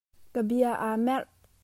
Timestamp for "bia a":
0.49-0.89